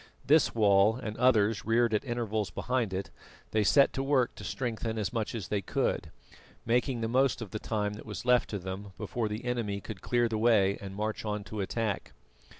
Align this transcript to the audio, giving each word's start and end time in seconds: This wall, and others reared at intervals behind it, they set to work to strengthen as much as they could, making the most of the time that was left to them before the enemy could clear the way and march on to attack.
This 0.25 0.55
wall, 0.55 0.95
and 0.95 1.15
others 1.17 1.63
reared 1.63 1.93
at 1.93 2.03
intervals 2.03 2.49
behind 2.49 2.91
it, 2.91 3.11
they 3.51 3.63
set 3.63 3.93
to 3.93 4.01
work 4.01 4.33
to 4.33 4.43
strengthen 4.43 4.97
as 4.97 5.13
much 5.13 5.35
as 5.35 5.49
they 5.49 5.61
could, 5.61 6.09
making 6.65 7.01
the 7.01 7.07
most 7.07 7.39
of 7.39 7.51
the 7.51 7.59
time 7.59 7.93
that 7.93 8.05
was 8.07 8.25
left 8.25 8.49
to 8.49 8.57
them 8.57 8.93
before 8.97 9.29
the 9.29 9.45
enemy 9.45 9.79
could 9.79 10.01
clear 10.01 10.27
the 10.27 10.39
way 10.39 10.79
and 10.81 10.95
march 10.95 11.23
on 11.23 11.43
to 11.43 11.61
attack. 11.61 12.13